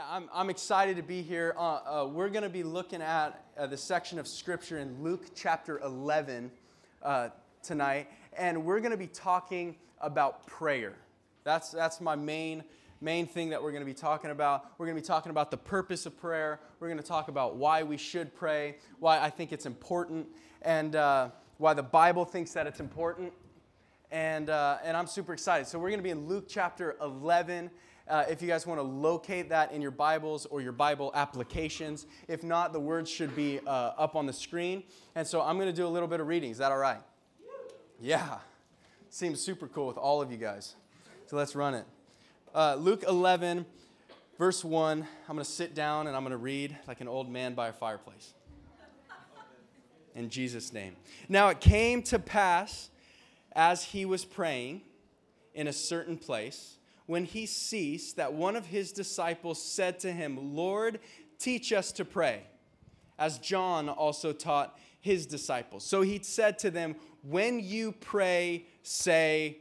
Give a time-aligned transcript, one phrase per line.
[0.00, 1.54] Yeah, I'm, I'm excited to be here.
[1.58, 5.26] Uh, uh, we're going to be looking at uh, the section of Scripture in Luke
[5.34, 6.50] chapter 11
[7.02, 7.28] uh,
[7.62, 10.94] tonight, and we're going to be talking about prayer.
[11.44, 12.64] That's, that's my main,
[13.02, 14.72] main thing that we're going to be talking about.
[14.78, 16.60] We're going to be talking about the purpose of prayer.
[16.78, 20.26] We're going to talk about why we should pray, why I think it's important,
[20.62, 21.28] and uh,
[21.58, 23.34] why the Bible thinks that it's important.
[24.10, 25.66] And, uh, and I'm super excited.
[25.66, 27.70] So, we're going to be in Luke chapter 11.
[28.08, 32.06] Uh, if you guys want to locate that in your Bibles or your Bible applications.
[32.28, 34.82] If not, the words should be uh, up on the screen.
[35.14, 36.50] And so I'm going to do a little bit of reading.
[36.50, 37.00] Is that all right?
[38.00, 38.38] Yeah.
[39.10, 40.74] Seems super cool with all of you guys.
[41.26, 41.84] So let's run it.
[42.54, 43.64] Uh, Luke 11,
[44.38, 45.06] verse 1.
[45.28, 47.68] I'm going to sit down and I'm going to read like an old man by
[47.68, 48.34] a fireplace.
[50.16, 50.96] In Jesus' name.
[51.28, 52.90] Now it came to pass
[53.52, 54.82] as he was praying
[55.54, 56.78] in a certain place
[57.10, 61.00] when he ceased, that one of his disciples said to him, Lord,
[61.40, 62.44] teach us to pray,
[63.18, 65.82] as John also taught his disciples.
[65.82, 66.94] So he said to them,
[67.24, 69.58] When you pray, say,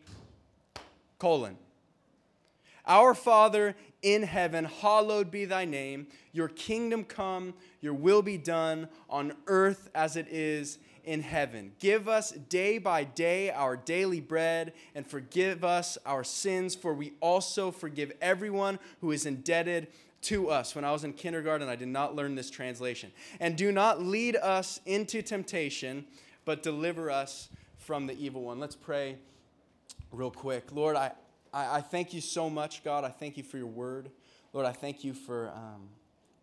[1.17, 1.57] colon.
[2.85, 6.05] Our Father in heaven, hallowed be thy name.
[6.31, 10.77] Your kingdom come, your will be done on earth as it is
[11.09, 11.71] in heaven.
[11.79, 17.13] Give us day by day our daily bread, and forgive us our sins, for we
[17.19, 19.87] also forgive everyone who is indebted
[20.21, 20.75] to us.
[20.75, 23.11] When I was in kindergarten, I did not learn this translation.
[23.39, 26.05] And do not lead us into temptation,
[26.45, 27.49] but deliver us
[27.79, 28.59] from the evil one.
[28.59, 29.17] Let's pray
[30.11, 30.71] real quick.
[30.71, 31.13] Lord, I,
[31.51, 33.03] I, thank you so much, God.
[33.03, 34.11] I thank you for your word.
[34.53, 35.49] Lord, I thank you for.
[35.55, 35.89] Um,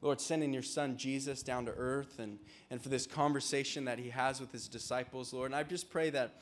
[0.03, 2.39] Lord, sending your son Jesus down to earth and,
[2.71, 5.51] and for this conversation that he has with his disciples, Lord.
[5.51, 6.35] And I just pray that,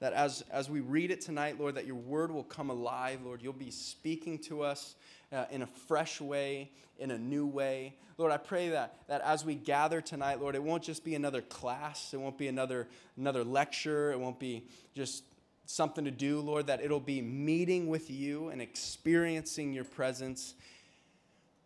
[0.00, 3.42] that as, as we read it tonight, Lord, that your word will come alive, Lord.
[3.42, 4.96] You'll be speaking to us
[5.32, 7.94] uh, in a fresh way, in a new way.
[8.18, 11.42] Lord, I pray that, that as we gather tonight, Lord, it won't just be another
[11.42, 14.64] class, it won't be another, another lecture, it won't be
[14.94, 15.22] just
[15.66, 20.54] something to do, Lord, that it'll be meeting with you and experiencing your presence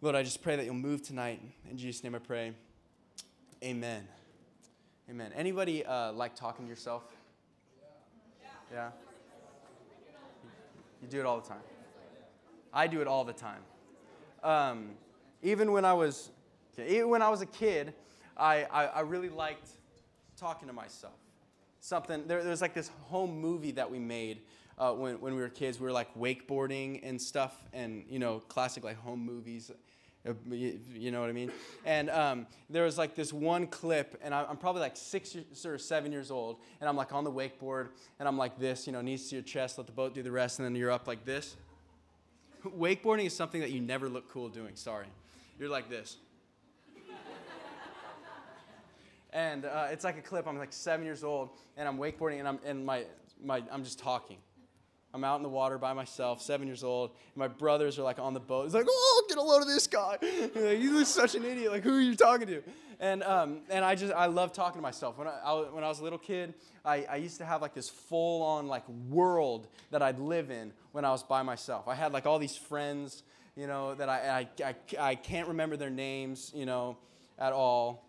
[0.03, 1.43] Lord, I just pray that you'll move tonight.
[1.71, 2.55] In Jesus' name I pray.
[3.63, 4.09] Amen.
[5.11, 5.31] Amen.
[5.37, 7.03] Anybody uh, like talking to yourself?
[8.73, 8.89] Yeah.
[11.03, 11.61] You do it all the time.
[12.73, 13.61] I do it all the time.
[14.43, 14.93] Um,
[15.43, 16.31] even when I was,
[16.79, 17.93] even when I was a kid,
[18.39, 19.69] I, I, I really liked
[20.39, 21.13] talking to myself.
[21.81, 24.41] Something there, was like this home movie that we made
[24.79, 25.79] uh, when, when we were kids.
[25.79, 29.71] We were like wakeboarding and stuff, and you know, classic like home movies.
[30.29, 31.51] Uh, you know what I mean?
[31.87, 36.13] And um, there was like this one clip, and I'm probably like six or seven
[36.13, 37.89] years old, and I'm like on the wakeboard,
[38.19, 40.31] and I'm like this, you know, knees to your chest, let the boat do the
[40.31, 41.57] rest, and then you're up like this.
[42.65, 45.07] Wakeboarding is something that you never look cool doing, sorry.
[45.59, 46.19] You're like this.
[49.33, 52.49] and uh, it's like a clip, I'm like seven years old, and I'm wakeboarding, and,
[52.49, 53.05] I'm, and my,
[53.43, 54.37] my, I'm just talking.
[55.13, 57.11] I'm out in the water by myself, seven years old.
[57.11, 58.67] And my brothers are like on the boat.
[58.67, 60.19] It's like, oh, get a load of this guy.
[60.55, 61.73] Like, He's such an idiot.
[61.73, 62.63] Like, who are you talking to?
[63.01, 65.19] And, um, and I just, I love talking to myself.
[65.19, 66.55] When I, I, when I was a little kid,
[66.85, 70.73] I, I used to have like this full on like world that I'd live in
[70.93, 71.89] when I was by myself.
[71.89, 73.23] I had like all these friends,
[73.57, 74.75] you know, that I, I, I,
[75.11, 76.99] I can't remember their names, you know,
[77.39, 78.07] at all.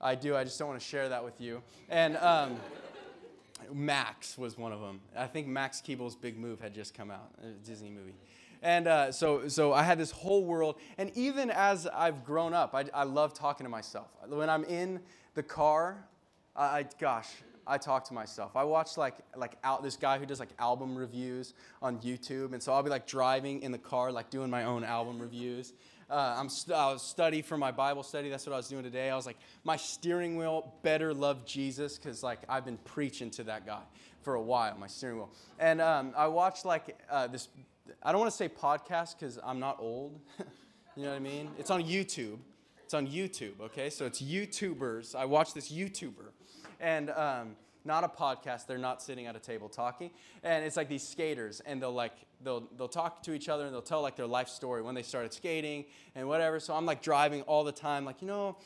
[0.00, 1.62] I do, I just don't want to share that with you.
[1.88, 2.56] And, um,
[3.72, 5.00] Max was one of them.
[5.16, 8.14] I think Max Keeble's Big Move had just come out, a Disney movie.
[8.62, 10.76] And uh, so, so I had this whole world.
[10.96, 14.08] And even as I've grown up, I, I love talking to myself.
[14.26, 15.00] When I'm in
[15.34, 16.06] the car,
[16.56, 17.28] I, gosh,
[17.66, 18.56] I talk to myself.
[18.56, 22.62] I watch like like out this guy who does like album reviews on YouTube, and
[22.62, 25.72] so I'll be like driving in the car, like doing my own album reviews.
[26.14, 28.28] Uh, I'm st- I was study for my Bible study.
[28.28, 29.10] That's what I was doing today.
[29.10, 33.42] I was like, my steering wheel better love Jesus because like I've been preaching to
[33.44, 33.82] that guy
[34.22, 34.78] for a while.
[34.78, 37.48] My steering wheel, and um, I watched like uh, this.
[38.00, 40.20] I don't want to say podcast because I'm not old.
[40.96, 41.50] you know what I mean?
[41.58, 42.38] It's on YouTube.
[42.84, 43.58] It's on YouTube.
[43.60, 45.16] Okay, so it's YouTubers.
[45.16, 46.30] I watched this YouTuber,
[46.80, 47.10] and.
[47.10, 48.66] Um, not a podcast.
[48.66, 50.10] They're not sitting at a table talking.
[50.42, 53.74] And it's like these skaters, and they'll like they'll they'll talk to each other and
[53.74, 55.84] they'll tell like their life story when they started skating
[56.14, 56.60] and whatever.
[56.60, 58.56] So I'm like driving all the time, like you know,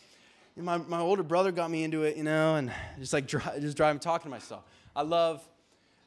[0.56, 3.76] my my older brother got me into it, you know, and just like dri- just
[3.76, 4.64] driving, talking to myself.
[4.94, 5.46] I love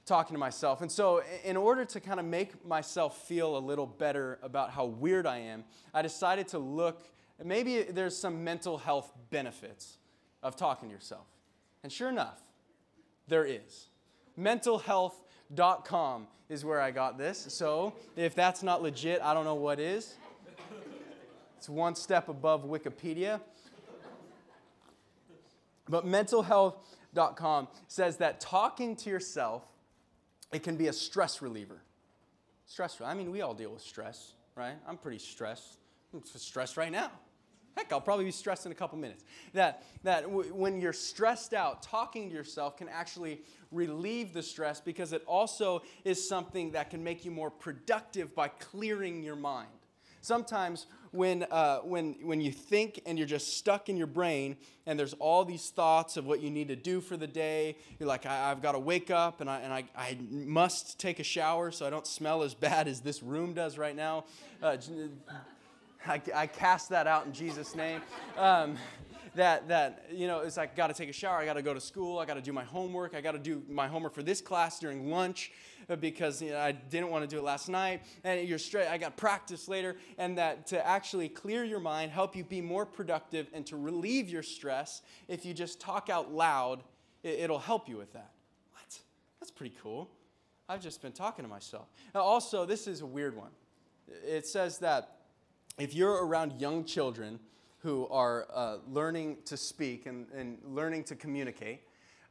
[0.05, 0.81] talking to myself.
[0.81, 4.85] And so, in order to kind of make myself feel a little better about how
[4.85, 5.63] weird I am,
[5.93, 7.07] I decided to look.
[7.43, 9.97] Maybe there's some mental health benefits
[10.43, 11.25] of talking to yourself.
[11.83, 12.39] And sure enough,
[13.31, 13.87] there is.
[14.37, 17.39] Mentalhealth.com is where I got this.
[17.49, 20.15] So if that's not legit, I don't know what is.
[21.57, 23.39] It's one step above Wikipedia.
[25.87, 29.63] But mentalhealth.com says that talking to yourself,
[30.51, 31.81] it can be a stress reliever.
[32.65, 32.99] Stress.
[33.01, 34.75] I mean, we all deal with stress, right?
[34.85, 35.77] I'm pretty stressed.
[36.13, 37.11] I'm stressed right now.
[37.75, 39.23] Heck, I'll probably be stressed in a couple minutes.
[39.53, 43.41] That, that w- when you're stressed out, talking to yourself can actually
[43.71, 48.49] relieve the stress because it also is something that can make you more productive by
[48.49, 49.69] clearing your mind.
[50.23, 54.99] Sometimes when, uh, when, when you think and you're just stuck in your brain and
[54.99, 58.27] there's all these thoughts of what you need to do for the day, you're like,
[58.27, 61.71] I, have got to wake up and, I, and I, I must take a shower
[61.71, 64.25] so I don't smell as bad as this room does right now.
[64.61, 64.77] Uh,
[66.07, 68.01] I, I cast that out in Jesus' name.
[68.37, 68.77] Um,
[69.33, 71.73] that that you know it's like got to take a shower i got to go
[71.73, 74.23] to school i got to do my homework i got to do my homework for
[74.23, 75.53] this class during lunch
[75.89, 78.89] uh, because you know, i didn't want to do it last night and you're straight
[78.89, 82.85] i got practice later and that to actually clear your mind help you be more
[82.85, 86.83] productive and to relieve your stress if you just talk out loud
[87.23, 88.31] it, will help you with that.
[88.71, 88.99] What?
[89.39, 90.09] That's pretty cool.
[90.67, 91.87] I've just been talking to myself.
[92.15, 93.51] Now also this is a weird one.
[94.07, 95.17] It says that
[95.81, 97.39] if you're around young children
[97.79, 101.81] who are uh, learning to speak and, and, learning to communicate,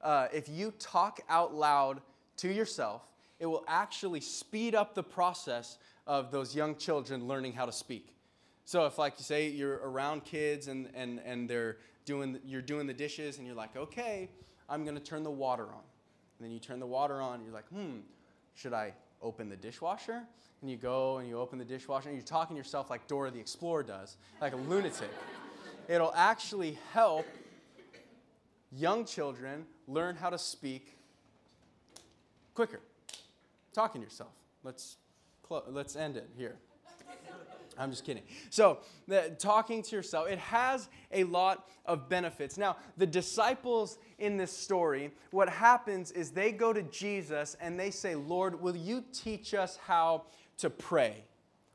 [0.03, 2.01] uh, if you talk out loud
[2.37, 3.03] to yourself,
[3.41, 8.15] it will actually speed up the process of those young children learning how to speak.
[8.67, 12.87] So if, like you say, you're around kids and, and, and they're doing, you're doing
[12.87, 14.31] the dishes and you're like, okay,
[14.69, 15.83] I'm to turn the water on.
[16.39, 17.99] And then you turn the water on you're like, hmm,
[18.55, 20.23] should I open the dishwasher?
[20.63, 23.31] and you go and you open the dishwasher and you're talking to yourself like Dora
[23.31, 25.11] the Explorer does, like a lunatic.
[25.89, 27.27] It'll actually help
[28.71, 30.97] young children learn how to speak
[32.55, 32.81] quicker.
[33.73, 34.33] Talking to yourself.
[34.63, 34.97] Let's,
[35.43, 36.57] clo- let's end it here.
[37.79, 38.23] I'm just kidding.
[38.51, 38.79] So,
[39.09, 42.59] the, talking to yourself, it has a lot of benefits.
[42.59, 47.91] Now, the disciples in this story, what happens is they go to Jesus and they
[47.91, 50.25] say, Lord, will you teach us how
[50.59, 51.25] to pray?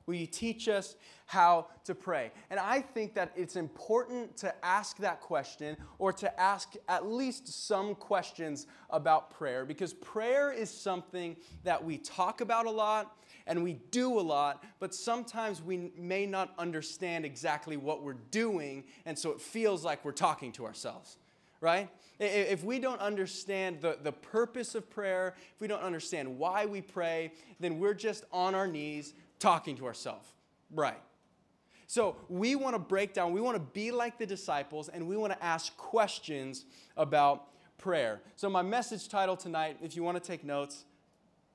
[0.06, 0.96] Will you teach us
[1.26, 2.32] how to pray?
[2.52, 7.68] And I think that it's important to ask that question or to ask at least
[7.68, 13.64] some questions about prayer because prayer is something that we talk about a lot and
[13.64, 19.18] we do a lot, but sometimes we may not understand exactly what we're doing, and
[19.18, 21.18] so it feels like we're talking to ourselves,
[21.62, 21.90] right?
[22.20, 26.82] If we don't understand the, the purpose of prayer, if we don't understand why we
[26.82, 30.30] pray, then we're just on our knees talking to ourselves.
[30.72, 31.00] Right.
[31.88, 35.18] So we want to break down, we want to be like the disciples, and we
[35.18, 36.66] want to ask questions
[36.98, 38.22] about prayer.
[38.36, 40.86] So, my message title tonight, if you want to take notes,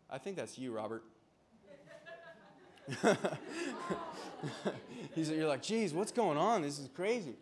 [0.08, 1.02] I think that's you, Robert.
[5.14, 6.62] you're like, geez, what's going on?
[6.62, 7.34] This is crazy.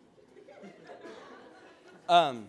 [2.07, 2.47] Um,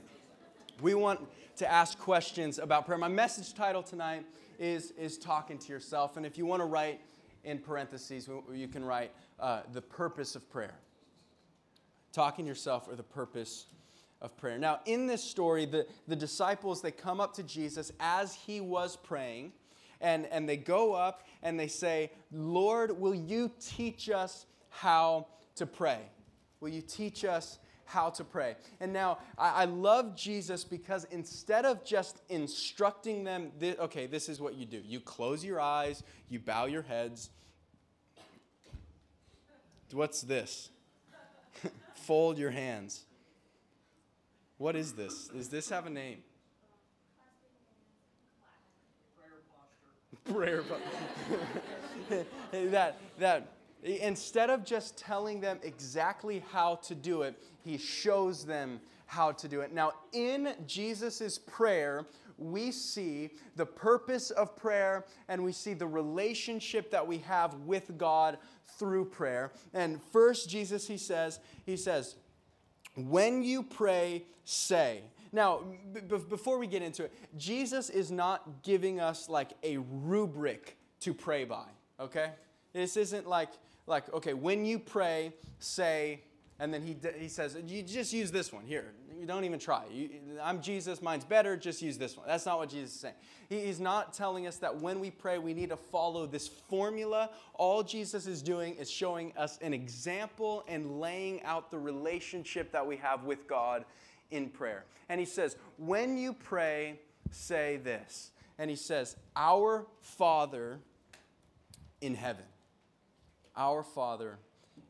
[0.81, 1.21] we want
[1.57, 2.99] to ask questions about prayer.
[2.99, 4.25] My message title tonight
[4.59, 6.17] is, is Talking to Yourself.
[6.17, 7.01] And if you want to write
[7.45, 10.75] in parentheses, you can write uh, the purpose of prayer.
[12.13, 13.67] Talking to yourself or the purpose
[14.21, 14.59] of prayer.
[14.59, 18.97] Now, in this story, the, the disciples, they come up to Jesus as he was
[18.97, 19.53] praying,
[20.01, 25.27] and, and they go up and they say, Lord, will you teach us how
[25.57, 26.01] to pray?
[26.61, 27.59] Will you teach us
[27.91, 28.55] how to pray.
[28.79, 34.29] And now, I, I love Jesus because instead of just instructing them, th- okay, this
[34.29, 37.31] is what you do you close your eyes, you bow your heads.
[39.93, 40.71] What's this?
[41.95, 43.03] Fold your hands.
[44.57, 45.29] What is this?
[45.29, 46.19] Does this have a name?
[50.25, 50.63] Prayer
[52.53, 53.49] that, that
[53.83, 59.49] Instead of just telling them exactly how to do it, he shows them how to
[59.49, 59.73] do it.
[59.73, 66.91] Now, in Jesus' prayer, we see the purpose of prayer and we see the relationship
[66.91, 68.39] that we have with God
[68.79, 69.51] through prayer.
[69.73, 72.17] And first, Jesus, he says, he says,
[72.97, 75.03] when you pray, say.
[75.33, 75.61] Now,
[75.93, 81.15] b- before we get into it, Jesus is not giving us like a rubric to
[81.15, 81.67] pray by,
[81.99, 82.31] okay?
[82.73, 83.51] This isn't like,
[83.87, 86.21] like, okay, when you pray, say,
[86.59, 88.93] and then he, he says, you just use this one here.
[89.19, 89.85] You don't even try.
[89.93, 90.11] You,
[90.43, 92.27] I'm Jesus, mine's better, just use this one.
[92.27, 93.15] That's not what Jesus is saying.
[93.49, 97.31] He, he's not telling us that when we pray, we need to follow this formula.
[97.55, 102.87] All Jesus is doing is showing us an example and laying out the relationship that
[102.87, 103.85] we have with God
[104.31, 104.85] in prayer.
[105.09, 108.31] And he says, when you pray, say this.
[108.59, 110.81] And he says, Our Father
[112.01, 112.45] in heaven
[113.61, 114.39] our Father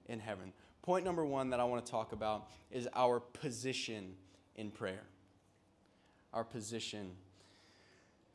[0.07, 0.53] in heaven.
[0.83, 4.15] point number one that I want to talk about is our position
[4.57, 5.03] in prayer.
[6.33, 7.11] Our position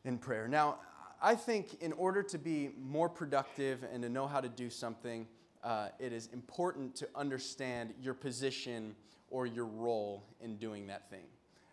[0.04, 0.48] in prayer.
[0.48, 0.80] Now,
[1.22, 5.26] I think in order to be more productive and to know how to do something,
[5.64, 8.96] uh, it is important to understand your position
[9.36, 11.26] or your role in doing that thing.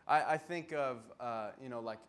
[0.08, 2.00] I, I think of, uh, you know, like,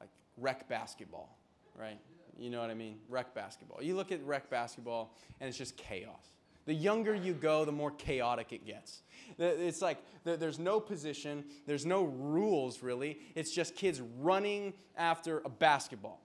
[0.00, 1.36] like rec basketball,
[1.78, 1.98] right?
[2.38, 2.96] You know what I mean?
[3.10, 3.82] Rec basketball.
[3.82, 6.32] You look at rec basketball and it's just chaos.
[6.64, 9.02] The younger you go, the more chaotic it gets.
[9.38, 13.18] It's like there's no position, there's no rules really.
[13.34, 16.22] It's just kids running after a basketball,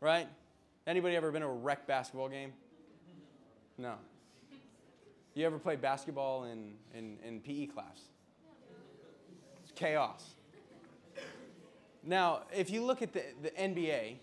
[0.00, 0.26] right?
[0.88, 2.52] Anybody ever been to a rec basketball game?
[3.78, 3.94] No.
[5.34, 8.00] You ever played basketball in, in, in PE class?
[9.74, 10.34] Chaos.
[12.02, 14.16] Now, if you look at the, the NBA,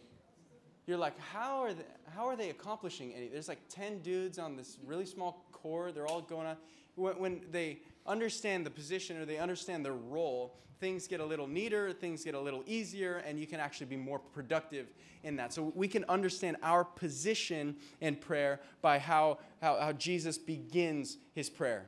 [0.85, 1.83] you're like, how are, they,
[2.15, 3.27] how are they accomplishing any?
[3.27, 5.95] There's like 10 dudes on this really small court.
[5.95, 6.57] They're all going on.
[6.95, 11.47] When, when they understand the position or they understand their role, things get a little
[11.47, 14.87] neater, things get a little easier, and you can actually be more productive
[15.23, 15.53] in that.
[15.53, 21.49] So we can understand our position in prayer by how, how, how Jesus begins his
[21.49, 21.85] prayer.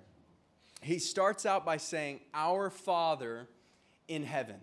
[0.84, 3.48] He starts out by saying, Our Father
[4.08, 4.58] in heaven.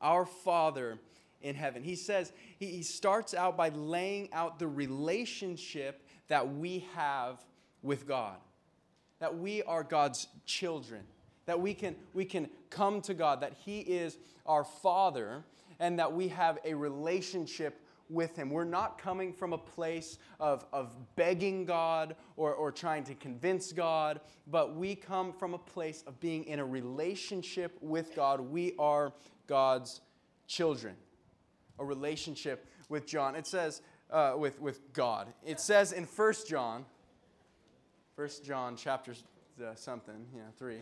[0.00, 0.98] Our Father
[1.42, 1.82] in heaven.
[1.82, 7.44] He says, he, he starts out by laying out the relationship that we have
[7.82, 8.36] with God,
[9.20, 11.02] that we are God's children,
[11.46, 15.44] that we can, we can come to God, that He is our Father,
[15.78, 18.50] and that we have a relationship with Him.
[18.50, 23.72] We're not coming from a place of, of begging God or, or trying to convince
[23.72, 28.40] God, but we come from a place of being in a relationship with God.
[28.40, 29.12] We are
[29.46, 30.00] God's
[30.46, 30.94] children.
[31.78, 33.36] A relationship with John.
[33.36, 35.28] It says, uh, with, with God.
[35.44, 36.84] It says in 1 John
[38.18, 39.14] First John chapter
[39.62, 40.78] uh, something, know, three.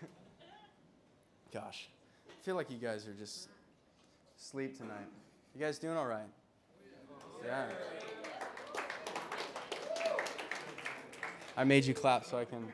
[1.52, 1.90] Gosh,
[2.26, 3.50] I feel like you guys are just
[4.40, 5.04] asleep tonight.
[5.54, 6.24] You guys doing all right?
[7.44, 7.66] Yeah.
[11.56, 12.64] I made you clap so I can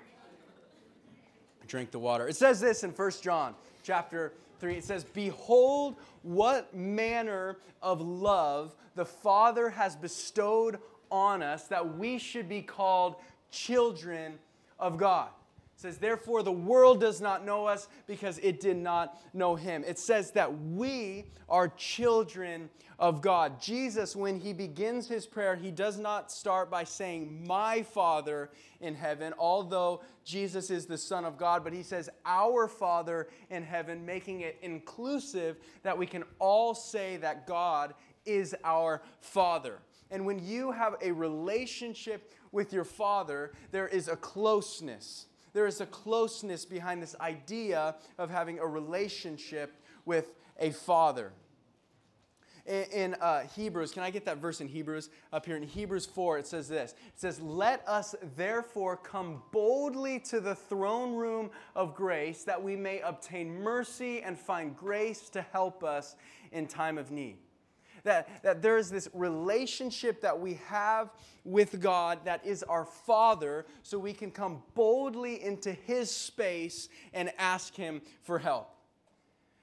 [1.66, 2.28] drink the water.
[2.28, 4.76] It says this in First John chapter 3.
[4.76, 10.78] It says, Behold, what manner of love the Father has bestowed
[11.10, 13.16] on us that we should be called
[13.50, 14.38] children
[14.78, 15.28] of God.
[15.76, 19.84] It says, Therefore, the world does not know us because it did not know him.
[19.86, 23.60] It says that we are children of God.
[23.60, 28.48] Jesus, when he begins his prayer, he does not start by saying, My Father
[28.80, 33.62] in heaven, although Jesus is the Son of God, but he says, Our Father in
[33.62, 37.92] heaven, making it inclusive that we can all say that God
[38.24, 39.80] is our Father.
[40.10, 45.26] And when you have a relationship with your father, there is a closeness.
[45.56, 49.72] There is a closeness behind this idea of having a relationship
[50.04, 51.32] with a father.
[52.66, 55.56] In, uh, Hebrews, can I get that verse in Hebrews up here?
[55.56, 60.54] In Hebrews 4, it says this It says, Let us therefore come boldly to the
[60.54, 66.16] throne room of grace that we may obtain mercy and find grace to help us
[66.52, 67.38] in time of need
[68.06, 71.10] that, that there is this relationship that we have
[71.44, 77.30] with God that is our Father, so we can come boldly into His space and
[77.38, 78.70] ask Him for help.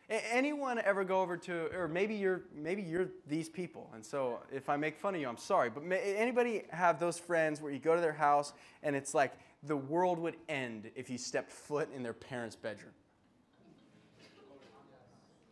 [0.09, 4.69] Anyone ever go over to, or maybe you're maybe you're these people, and so if
[4.69, 5.69] I make fun of you, I'm sorry.
[5.69, 9.31] But anybody have those friends where you go to their house and it's like
[9.63, 12.91] the world would end if you stepped foot in their parents' bedroom?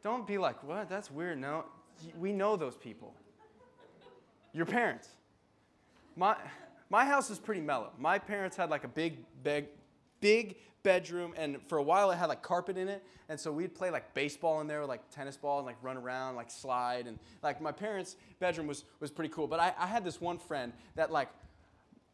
[0.03, 0.89] Don't be like, what?
[0.89, 1.39] That's weird.
[1.39, 1.65] No,
[2.17, 3.13] we know those people.
[4.53, 5.07] Your parents.
[6.15, 6.36] My,
[6.89, 7.91] my house is pretty mellow.
[7.98, 9.67] My parents had like a big, big,
[10.19, 13.74] big bedroom, and for a while it had like carpet in it, and so we'd
[13.74, 17.19] play like baseball in there, like tennis ball, and like run around, like slide, and
[17.43, 19.48] like my parents' bedroom was was pretty cool.
[19.48, 21.29] But I, I had this one friend that like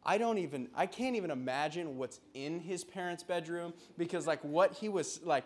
[0.06, 4.74] I don't even I can't even imagine what's in his parents' bedroom because like what
[4.74, 5.46] he was like,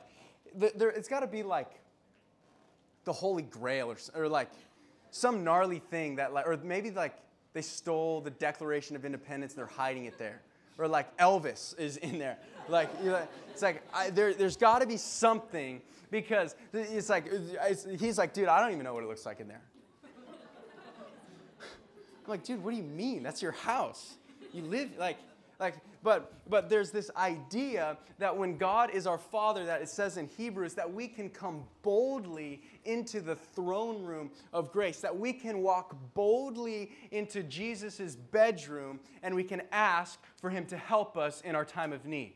[0.53, 1.80] there, it's got to be like
[3.03, 4.49] the Holy Grail or, or like
[5.11, 7.15] some gnarly thing that, like, or maybe like
[7.53, 10.41] they stole the Declaration of Independence and they're hiding it there.
[10.77, 12.37] Or like Elvis is in there.
[12.67, 17.85] Like, know, it's like, I, there, there's got to be something because it's like, it's,
[17.99, 19.61] he's like, dude, I don't even know what it looks like in there.
[22.23, 23.23] I'm like, dude, what do you mean?
[23.23, 24.15] That's your house.
[24.53, 25.17] You live, like,
[25.61, 30.17] like, but but there's this idea that when God is our Father, that it says
[30.17, 35.31] in Hebrews that we can come boldly into the throne room of grace, that we
[35.31, 41.41] can walk boldly into Jesus' bedroom and we can ask for him to help us
[41.41, 42.33] in our time of need.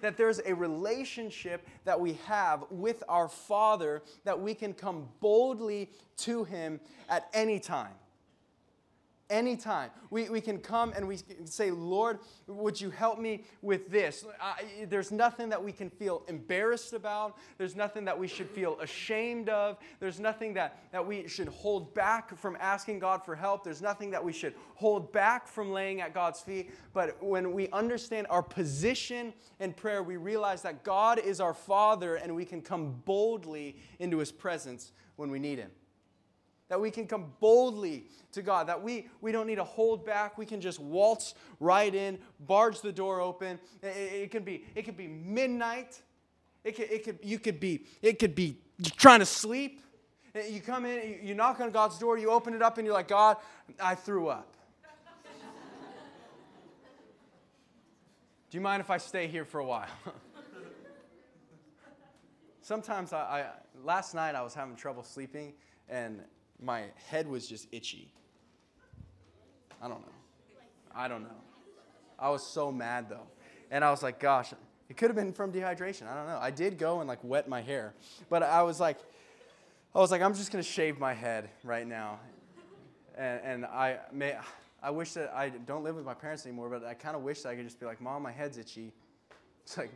[0.00, 5.88] that there's a relationship that we have with our Father that we can come boldly
[6.16, 7.94] to Him at any time
[9.30, 9.90] anytime.
[10.10, 14.24] We, we can come and we say, Lord, would you help me with this?
[14.40, 17.36] I, there's nothing that we can feel embarrassed about.
[17.58, 19.78] There's nothing that we should feel ashamed of.
[20.00, 23.64] There's nothing that, that we should hold back from asking God for help.
[23.64, 26.70] There's nothing that we should hold back from laying at God's feet.
[26.92, 32.16] But when we understand our position in prayer, we realize that God is our Father
[32.16, 35.70] and we can come boldly into His presence when we need Him
[36.68, 40.38] that we can come boldly to God, that we, we don't need to hold back.
[40.38, 43.58] We can just waltz right in, barge the door open.
[43.82, 46.00] It, it, could be, it could be midnight.
[46.64, 48.58] It could, it could, you could be, it could be
[48.96, 49.82] trying to sleep.
[50.34, 52.94] Eh, you come in, you knock on God's door, you open it up, and you're
[52.94, 53.36] like, God,
[53.80, 54.50] I threw up.
[58.50, 59.88] Do you mind if I stay here for a while?
[62.62, 63.46] Sometimes I, I,
[63.82, 65.54] last night I was having trouble sleeping,
[65.88, 66.20] and
[66.60, 68.12] my head was just itchy.
[69.82, 70.12] I don't know.
[70.94, 71.40] I don't know.
[72.18, 73.26] I was so mad though.
[73.70, 74.52] And I was like, gosh,
[74.88, 76.06] it could have been from dehydration.
[76.06, 76.38] I don't know.
[76.40, 77.94] I did go and like wet my hair.
[78.30, 78.98] But I was like,
[79.94, 82.20] I was like, I'm just gonna shave my head right now.
[83.16, 84.36] And, and I may
[84.84, 87.40] I wish that I don't live with my parents anymore, but I kind of wish
[87.40, 88.92] that I could just be like, Mom, my head's itchy.
[89.62, 89.90] It's like,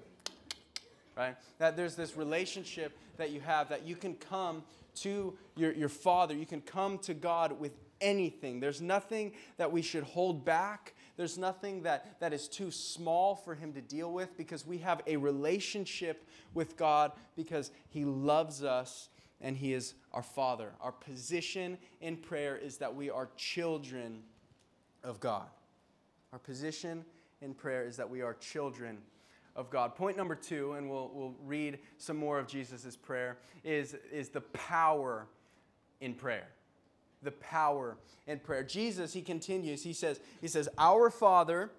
[1.14, 1.36] right?
[1.58, 4.62] That there's this relationship that you have that you can come
[5.02, 6.34] to your, your Father.
[6.34, 8.60] You can come to God with anything.
[8.60, 10.94] There's nothing that we should hold back.
[11.16, 15.02] There's nothing that, that is too small for Him to deal with because we have
[15.06, 16.24] a relationship
[16.54, 19.08] with God because He loves us
[19.40, 20.70] and He is our Father.
[20.80, 24.22] Our position in prayer is that we are children
[25.02, 25.48] of God.
[26.32, 27.04] Our position
[27.40, 28.98] in prayer is that we are children
[29.58, 29.96] of God.
[29.96, 34.40] Point number two, and we'll, we'll read some more of Jesus' prayer, is, is the
[34.40, 35.26] power
[36.00, 36.46] in prayer.
[37.24, 37.96] The power
[38.28, 38.62] in prayer.
[38.62, 41.70] Jesus, he continues, he says, he says, Our Father, and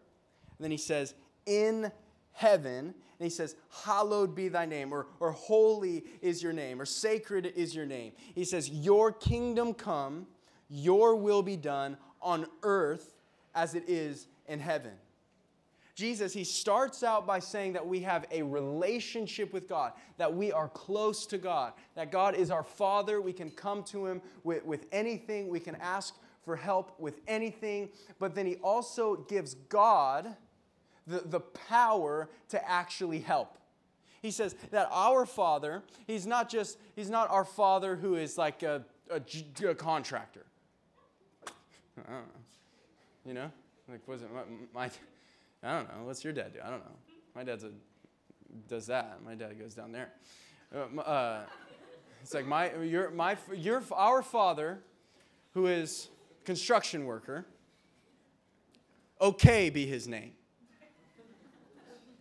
[0.60, 1.16] then he says,
[1.46, 1.90] in
[2.34, 6.86] heaven, and he says, Hallowed be thy name, or, or holy is your name, or
[6.86, 8.12] sacred is your name.
[8.36, 10.28] He says, Your kingdom come,
[10.70, 13.16] your will be done on earth
[13.56, 14.92] as it is in heaven.
[16.00, 20.50] Jesus, he starts out by saying that we have a relationship with God, that we
[20.50, 23.20] are close to God, that God is our Father.
[23.20, 27.90] We can come to him with, with anything, we can ask for help with anything.
[28.18, 30.38] But then he also gives God
[31.06, 33.58] the, the power to actually help.
[34.22, 38.64] He says that our Father, he's not just, he's not our Father who is like
[38.64, 39.22] a, a,
[39.68, 40.46] a contractor.
[43.26, 43.52] You know?
[43.88, 44.42] Like, was it my,
[44.74, 44.90] my
[45.64, 46.06] I don't know.
[46.06, 46.60] What's your dad do?
[46.64, 46.96] I don't know.
[47.36, 47.72] My dad's a
[48.68, 49.20] does that.
[49.24, 50.12] My dad goes down there.
[50.74, 51.42] Uh, uh,
[52.22, 54.80] it's like my your my your our father,
[55.54, 56.10] who is
[56.46, 57.46] construction worker.
[59.22, 60.32] Okay, be his name.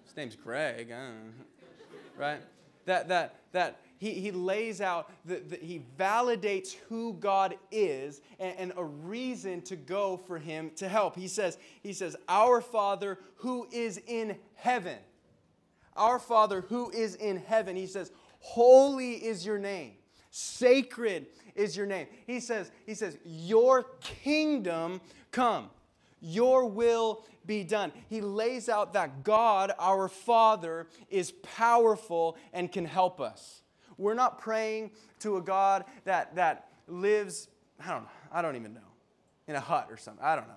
[0.04, 0.92] His name's Greg.
[2.16, 2.40] right?
[2.86, 8.72] That that that he, he lays out, the, he validates who God is and, and,
[8.76, 11.16] a reason to go for him to help.
[11.16, 14.98] He says, he says, Our Father who is in heaven.
[15.96, 17.74] Our Father who is in heaven.
[17.74, 19.92] He says, Holy is your name.
[20.30, 22.06] Sacred is your name.
[22.26, 25.00] He says, he says, Your kingdom
[25.32, 25.70] come.
[26.20, 27.90] Your will be done.
[28.08, 33.62] He lays out that God, our Father, is powerful and can help us.
[33.98, 37.48] We're not praying to a God that, that lives,
[37.84, 38.80] I don't I don't even know,
[39.46, 40.24] in a hut or something.
[40.24, 40.54] I don't know.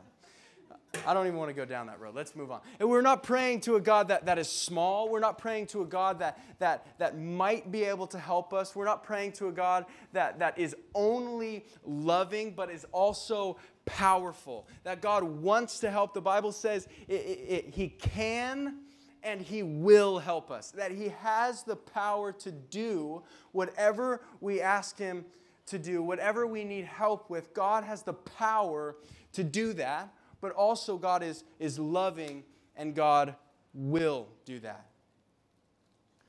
[1.08, 2.16] I don't even want to go down that road.
[2.16, 2.60] Let's move on.
[2.80, 5.10] And we're not praying to a God that, that is small.
[5.10, 8.76] We're not praying to a God that, that, that might be able to help us.
[8.76, 14.68] We're not praying to a God that, that is only loving, but is also powerful.
[14.84, 16.14] That God wants to help.
[16.14, 18.80] The Bible says it, it, it, He can
[19.24, 20.72] and He will help us.
[20.72, 25.26] That He has the power to do whatever we ask Him
[25.68, 27.54] to do, whatever we need help with.
[27.54, 28.96] God has the power
[29.34, 32.44] to do that, but also God is, is loving
[32.76, 33.36] and God
[33.74, 34.88] will do that.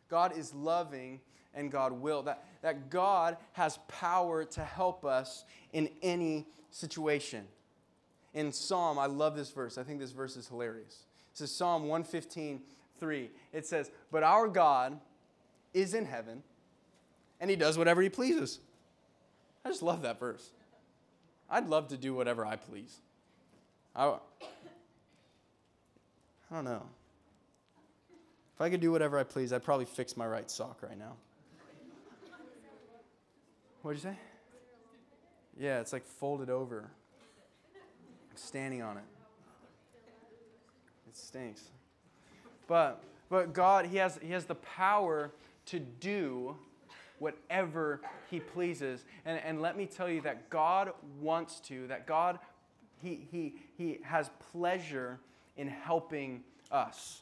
[0.08, 1.20] God is loving
[1.54, 2.22] and God will.
[2.22, 7.44] That, that God has power to help us in any situation.
[8.34, 9.76] In Psalm, I love this verse.
[9.76, 11.04] I think this verse is hilarious.
[11.32, 12.60] It says Psalm 115,
[13.02, 15.00] 3, it says, But our God
[15.74, 16.44] is in heaven,
[17.40, 18.60] and he does whatever he pleases.
[19.64, 20.50] I just love that verse.
[21.50, 22.96] I'd love to do whatever I please.
[23.96, 24.14] I, I
[26.54, 26.84] don't know.
[28.54, 31.16] If I could do whatever I please, I'd probably fix my right sock right now.
[33.82, 34.16] What'd you say?
[35.58, 36.88] Yeah, it's like folded over.
[38.30, 39.04] I'm standing on it.
[41.08, 41.62] It stinks.
[42.72, 45.30] But but God, He has He has the power
[45.66, 46.56] to do
[47.18, 49.04] whatever He pleases.
[49.26, 52.38] And, and let me tell you that God wants to, that God
[53.02, 55.18] he, he, he has pleasure
[55.58, 57.20] in helping us.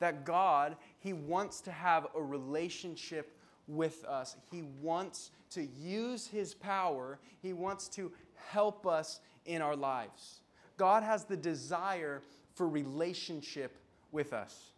[0.00, 3.30] That God, He wants to have a relationship
[3.68, 4.34] with us.
[4.50, 10.40] He wants to use His power, He wants to help us in our lives.
[10.76, 12.22] God has the desire
[12.56, 13.76] for relationship
[14.14, 14.70] with us.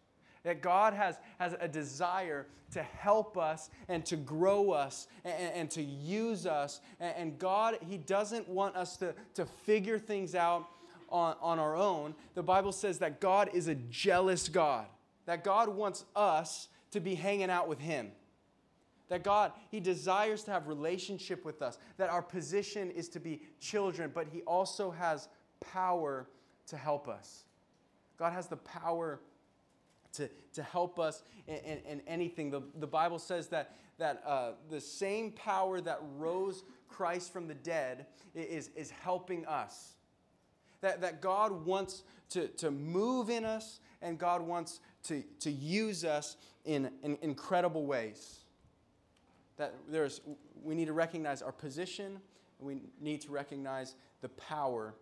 [0.43, 5.71] That God has, has a desire to help us and to grow us and, and
[5.71, 6.81] to use us.
[6.99, 10.67] And, and God, He doesn't want us to, to figure things out
[11.09, 12.15] on, on our own.
[12.35, 14.85] The Bible says that God is a jealous God,
[15.25, 18.11] that God wants us to be hanging out with Him.
[19.09, 23.41] That God, He desires to have relationship with us, that our position is to be
[23.59, 25.29] children, but He also has
[25.61, 26.27] power
[26.67, 27.45] to help us.
[28.17, 29.19] God has the power
[30.17, 32.51] to, to help us in, in, in anything.
[32.51, 37.53] The, the Bible says that, that uh, the same power that rose Christ from the
[37.53, 39.93] dead is, is helping us.
[40.81, 46.03] That, that God wants to, to move in us and God wants to, to use
[46.03, 48.39] us in, in incredible ways.
[49.57, 50.21] That there's,
[50.63, 52.19] we need to recognize our position,
[52.59, 54.93] and we need to recognize the power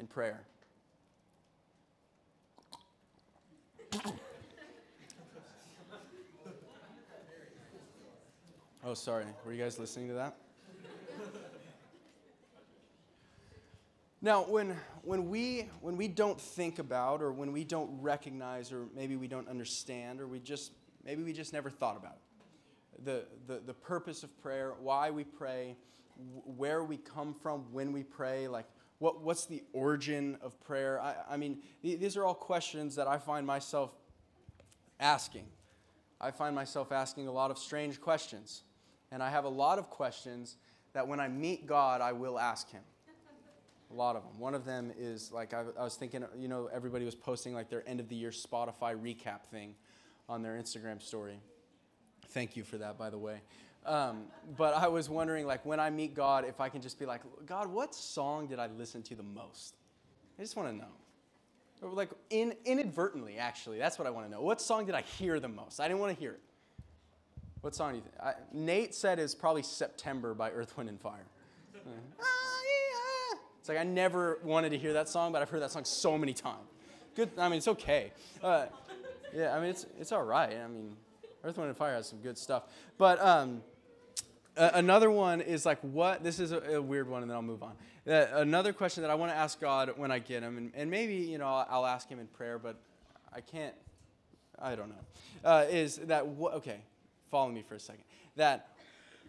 [0.00, 0.46] in prayer.
[8.84, 9.26] Oh, sorry.
[9.46, 10.34] Were you guys listening to that?
[14.20, 18.86] now, when, when, we, when we don't think about, or when we don't recognize, or
[18.92, 20.72] maybe we don't understand, or we just,
[21.04, 25.22] maybe we just never thought about it, the, the, the purpose of prayer, why we
[25.22, 25.76] pray,
[26.56, 28.66] where we come from when we pray, like
[28.98, 31.00] what, what's the origin of prayer?
[31.00, 33.92] I, I mean, these are all questions that I find myself
[34.98, 35.46] asking.
[36.20, 38.64] I find myself asking a lot of strange questions.
[39.12, 40.56] And I have a lot of questions
[40.94, 42.82] that when I meet God, I will ask Him.
[43.90, 44.38] A lot of them.
[44.40, 47.68] One of them is like, I, I was thinking, you know, everybody was posting like
[47.68, 49.74] their end of the year Spotify recap thing
[50.30, 51.38] on their Instagram story.
[52.28, 53.42] Thank you for that, by the way.
[53.84, 54.24] Um,
[54.56, 57.20] but I was wondering, like, when I meet God, if I can just be like,
[57.44, 59.76] God, what song did I listen to the most?
[60.38, 61.92] I just want to know.
[61.92, 63.76] Like, in, inadvertently, actually.
[63.76, 64.40] That's what I want to know.
[64.40, 65.80] What song did I hear the most?
[65.80, 66.40] I didn't want to hear it.
[67.62, 68.14] What song do you think?
[68.20, 71.26] I, Nate said is probably September by Earth, Wind, and Fire.
[73.60, 76.18] It's like I never wanted to hear that song, but I've heard that song so
[76.18, 76.66] many times.
[77.14, 78.10] Good, I mean, it's okay.
[78.42, 78.66] Uh,
[79.32, 80.52] yeah, I mean, it's, it's all right.
[80.52, 80.96] I mean,
[81.44, 82.64] Earth, Wind, and Fire has some good stuff.
[82.98, 83.62] But um,
[84.56, 86.24] another one is like, what?
[86.24, 87.74] This is a, a, weird one, and then I'll move on.
[88.04, 90.90] Uh, another question that I want to ask God when I get him, and, and
[90.90, 92.74] maybe, you know, I'll, I'll, ask him in prayer, but
[93.32, 93.76] I can't,
[94.58, 96.80] I don't know, uh, is that, what, okay,
[97.32, 98.04] follow me for a second.
[98.36, 98.68] That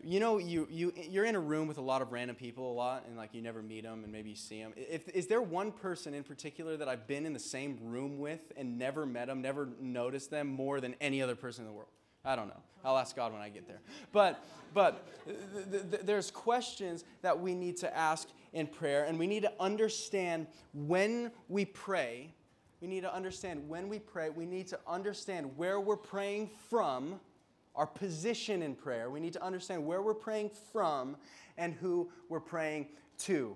[0.03, 2.75] you know you, you you're in a room with a lot of random people a
[2.75, 5.41] lot and like you never meet them and maybe you see them if, is there
[5.41, 9.27] one person in particular that i've been in the same room with and never met
[9.27, 11.89] them never noticed them more than any other person in the world?
[12.25, 12.61] I don't know.
[12.85, 13.79] I'll ask god when i get there.
[14.11, 19.27] But but th- th- there's questions that we need to ask in prayer and we
[19.27, 22.33] need to understand when we pray.
[22.81, 24.29] We need to understand when we pray.
[24.29, 27.19] We need to understand where we're praying from
[27.75, 29.09] our position in prayer.
[29.09, 31.17] We need to understand where we're praying from
[31.57, 32.87] and who we're praying
[33.19, 33.55] to.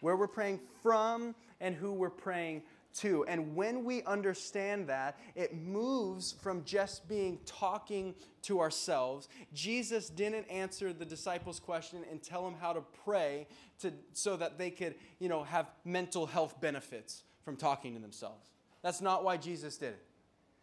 [0.00, 2.62] Where we're praying from and who we're praying
[2.92, 3.24] to.
[3.26, 9.28] And when we understand that, it moves from just being talking to ourselves.
[9.52, 13.46] Jesus didn't answer the disciples' question and tell them how to pray
[13.80, 18.50] to, so that they could, you know, have mental health benefits from talking to themselves.
[18.82, 20.04] That's not why Jesus did it.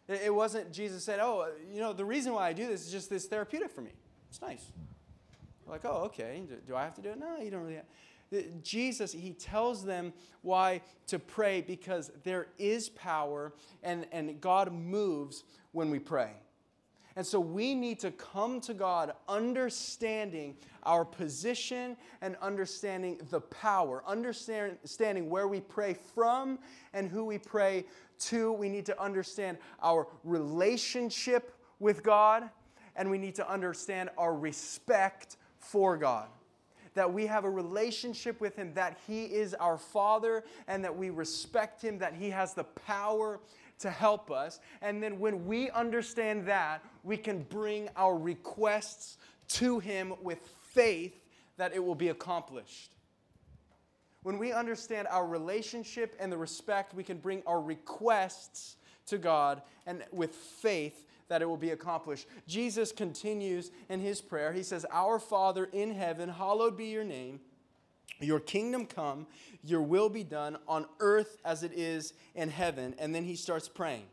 [0.08, 3.10] It wasn't Jesus said, Oh, you know, the reason why I do this is just
[3.10, 3.92] this therapeutic for me.
[4.30, 4.64] It's nice.
[5.66, 6.42] like, oh, okay.
[6.48, 7.18] Do, do I have to do it?
[7.18, 7.84] No, you don't really have.
[8.62, 15.44] Jesus, he tells them why to pray because there is power and, and God moves
[15.72, 16.32] when we pray.
[17.18, 20.54] And so we need to come to God understanding
[20.84, 26.60] our position and understanding the power, understanding where we pray from
[26.92, 27.86] and who we pray
[28.20, 28.52] to.
[28.52, 32.50] We need to understand our relationship with God,
[32.94, 36.28] and we need to understand our respect for God
[36.94, 41.10] that we have a relationship with Him, that He is our Father, and that we
[41.10, 43.38] respect Him, that He has the power
[43.80, 44.60] to help us.
[44.82, 50.40] And then when we understand that, we can bring our requests to Him with
[50.72, 51.14] faith
[51.56, 52.92] that it will be accomplished.
[54.22, 59.62] When we understand our relationship and the respect, we can bring our requests to God
[59.86, 62.26] and with faith that it will be accomplished.
[62.46, 64.52] Jesus continues in his prayer.
[64.52, 67.40] He says, Our Father in heaven, hallowed be your name.
[68.20, 69.26] Your kingdom come,
[69.62, 72.94] your will be done on earth as it is in heaven.
[72.98, 74.04] And then he starts praying.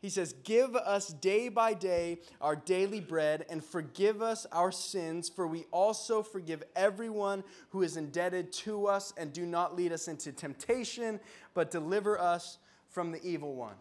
[0.00, 5.28] He says, Give us day by day our daily bread and forgive us our sins,
[5.28, 10.08] for we also forgive everyone who is indebted to us, and do not lead us
[10.08, 11.20] into temptation,
[11.54, 13.76] but deliver us from the evil one.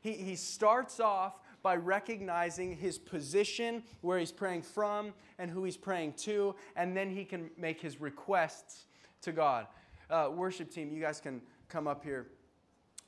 [0.00, 1.34] He, he starts off
[1.64, 7.10] by recognizing his position, where he's praying from, and who he's praying to, and then
[7.10, 8.84] he can make his requests
[9.22, 9.66] to God.
[10.10, 12.26] Uh, worship team, you guys can come up here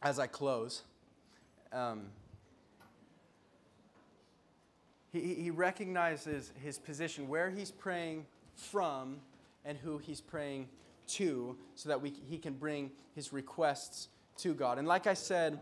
[0.02, 0.84] as I close.
[1.70, 2.06] Um,
[5.12, 9.18] he, he recognizes his position, where he's praying from,
[9.66, 10.68] and who he's praying
[11.08, 14.78] to, so that we, he can bring his requests to God.
[14.78, 15.60] And like I said,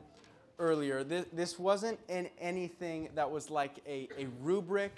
[0.58, 4.96] earlier, this, this wasn't in anything that was like a, a rubric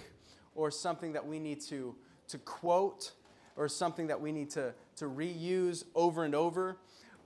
[0.54, 1.94] or something that we need to,
[2.28, 3.12] to quote
[3.56, 6.76] or something that we need to, to reuse over and over.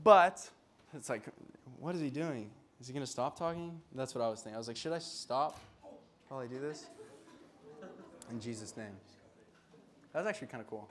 [0.03, 0.49] But
[0.95, 1.23] it's like,
[1.79, 2.51] what is he doing?
[2.81, 3.81] Is he going to stop talking?
[3.95, 4.55] That's what I was thinking.
[4.55, 5.59] I was like, should I stop
[6.29, 6.87] while I do this?
[8.31, 8.97] In Jesus' name.
[10.13, 10.89] That was actually kind of cool.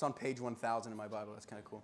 [0.00, 1.34] It's on page 1000 in my Bible.
[1.34, 1.82] That's kind of cool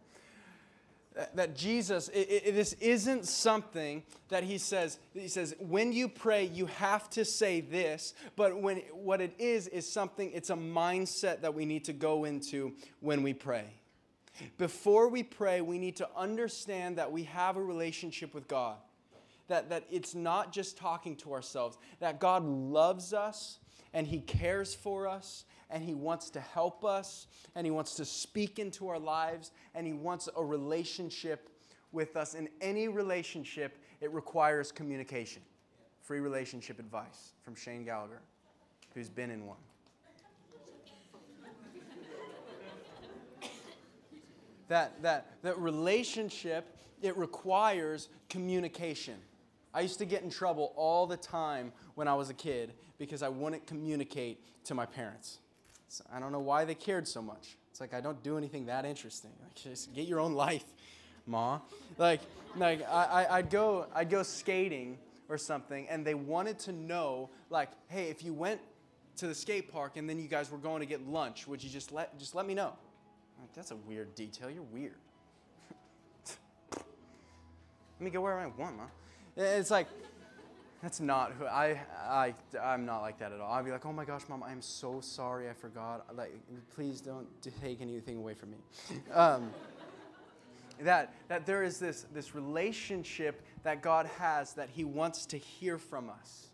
[1.34, 6.44] that Jesus, it, it, this isn't something that he says, he says, when you pray,
[6.44, 11.42] you have to say this, but when, what it is, is something, it's a mindset
[11.42, 13.64] that we need to go into when we pray.
[14.56, 18.76] Before we pray, we need to understand that we have a relationship with God,
[19.48, 23.58] that, that it's not just talking to ourselves, that God loves us
[23.92, 28.04] and he cares for us and He wants to help us, and He wants to
[28.04, 31.48] speak into our lives, and He wants a relationship
[31.92, 32.34] with us.
[32.34, 35.42] In any relationship, it requires communication.
[36.02, 38.20] Free relationship advice from Cheyne Gallagher,
[38.94, 39.56] who's been in one.
[44.68, 49.16] that, that, that relationship, it requires communication.
[49.74, 53.22] I used to get in trouble all the time when I was a kid because
[53.22, 55.38] I wouldn't communicate to my parents.
[55.88, 57.56] So I don't know why they cared so much.
[57.70, 59.30] It's like I don't do anything that interesting.
[59.42, 60.64] Like just get your own life,
[61.26, 61.60] ma.
[61.98, 62.20] Like
[62.56, 67.70] like I, I'd go I'd go skating or something, and they wanted to know like,
[67.88, 68.60] hey, if you went
[69.16, 71.70] to the skate park and then you guys were going to get lunch, would you
[71.70, 72.72] just let just let me know?
[73.40, 74.50] Like, That's a weird detail.
[74.50, 74.96] You're weird.
[76.76, 76.84] let
[78.00, 78.84] me go where I want, ma.
[79.36, 79.86] It's like
[80.82, 83.52] that's not who I, I, I'm not like that at all.
[83.52, 86.06] I'd be like, oh my gosh, mom, I'm so sorry, I forgot.
[86.14, 86.32] Like,
[86.74, 87.26] please don't
[87.60, 88.58] take anything away from me.
[89.12, 89.50] Um,
[90.80, 95.78] that, that there is this, this relationship that God has that He wants to hear
[95.78, 96.48] from us.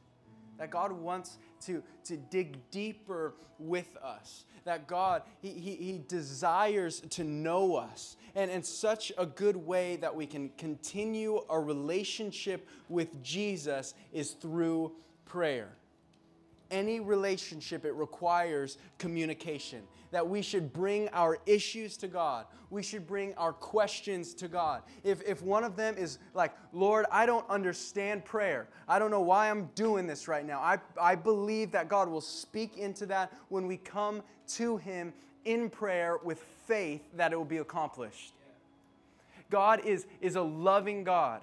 [0.58, 4.44] That God wants to, to dig deeper with us.
[4.64, 8.16] That God, he, he, he desires to know us.
[8.35, 14.33] And in such a good way that we can continue our relationship with Jesus is
[14.33, 14.92] through
[15.25, 15.70] prayer.
[16.70, 22.46] Any relationship, it requires communication that we should bring our issues to God.
[22.70, 24.83] We should bring our questions to God.
[25.03, 28.68] If, if one of them is like, Lord, I don't understand prayer.
[28.87, 30.61] I don't know why I'm doing this right now.
[30.61, 35.12] I, I believe that God will speak into that when we come to Him
[35.44, 38.35] in prayer with faith that it will be accomplished.
[39.51, 41.42] God is, is a loving God.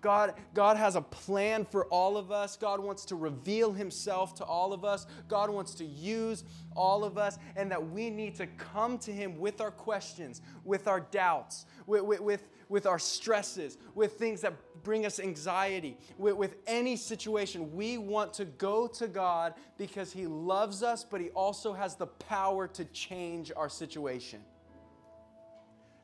[0.00, 2.56] God, God has a plan for all of us.
[2.56, 5.06] God wants to reveal himself to all of us.
[5.26, 6.44] God wants to use
[6.76, 10.86] all of us, and that we need to come to him with our questions, with
[10.86, 16.36] our doubts, with, with, with, with our stresses, with things that bring us anxiety, with,
[16.36, 17.74] with any situation.
[17.74, 22.06] We want to go to God because he loves us, but he also has the
[22.06, 24.40] power to change our situation.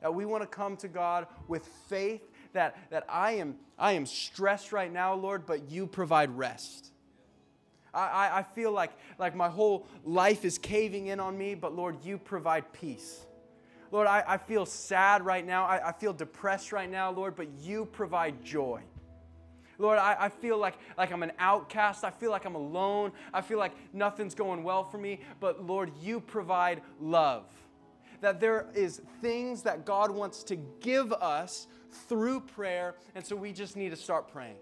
[0.01, 2.21] That we want to come to God with faith
[2.55, 6.91] that, that I, am, I am stressed right now, Lord, but you provide rest.
[7.93, 12.05] I, I feel like, like my whole life is caving in on me, but Lord,
[12.05, 13.25] you provide peace.
[13.93, 15.65] Lord, I, I feel sad right now.
[15.65, 18.81] I, I feel depressed right now, Lord, but you provide joy.
[19.79, 22.03] Lord, I, I feel like, like I'm an outcast.
[22.03, 23.13] I feel like I'm alone.
[23.33, 25.21] I feel like nothing's going well for me.
[25.39, 27.45] But Lord, you provide love
[28.21, 33.53] that there is things that God wants to give us through prayer, and so we
[33.53, 34.57] just need to start praying.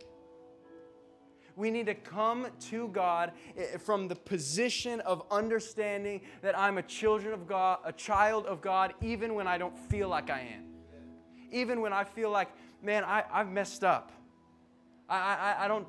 [1.57, 6.83] We need to come to God eh, from the position of understanding that I'm a
[6.83, 10.65] children of God, a child of God, even when I don't feel like I am.
[11.51, 12.49] Even when I feel like,
[12.83, 14.13] man, I, I've messed up.
[15.09, 15.87] I, I, I, don't,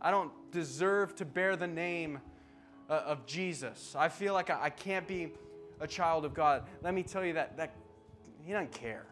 [0.00, 2.20] I don't deserve to bear the name
[2.88, 3.96] uh, of Jesus.
[3.98, 5.32] I feel like I, I can't be
[5.80, 6.68] a child of God.
[6.82, 7.74] Let me tell you that, that
[8.44, 9.06] He doesn't care.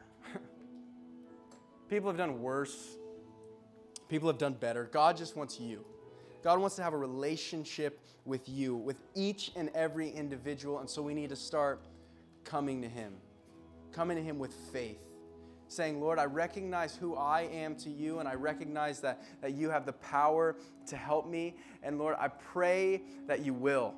[1.88, 2.96] People have done worse
[4.09, 4.85] People have done better.
[4.85, 5.85] God just wants you.
[6.42, 10.79] God wants to have a relationship with you, with each and every individual.
[10.79, 11.81] And so we need to start
[12.44, 13.14] coming to Him,
[13.92, 15.01] coming to Him with faith,
[15.66, 19.70] saying, Lord, I recognize who I am to you, and I recognize that, that you
[19.70, 21.57] have the power to help me.
[21.83, 23.94] And Lord, I pray that you will.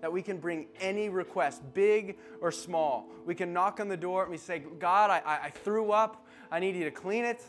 [0.00, 3.10] That we can bring any request, big or small.
[3.26, 6.23] We can knock on the door and we say, God, I, I threw up.
[6.54, 7.42] I need you to clean it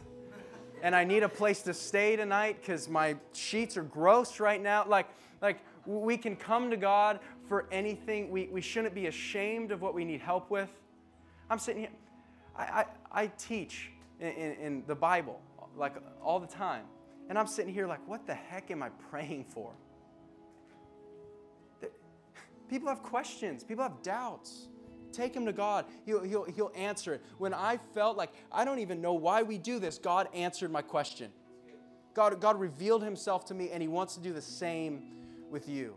[0.81, 4.83] and I need a place to stay tonight because my sheets are gross right now.
[4.87, 5.05] Like,
[5.43, 8.31] like we can come to God for anything.
[8.31, 10.71] We, we shouldn't be ashamed of what we need help with.
[11.51, 11.91] I'm sitting here,
[12.57, 15.39] I, I, I teach in, in, in the Bible
[15.77, 16.85] like all the time.
[17.29, 19.71] And I'm sitting here like, what the heck am I praying for?
[22.71, 24.69] People have questions, people have doubts.
[25.15, 25.85] Take him to God.
[26.05, 27.23] He'll, he'll, he'll answer it.
[27.37, 30.81] When I felt like I don't even know why we do this, God answered my
[30.81, 31.31] question.
[32.13, 35.03] God, God revealed himself to me, and he wants to do the same
[35.49, 35.95] with you.